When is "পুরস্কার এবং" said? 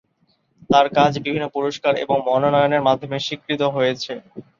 1.55-2.17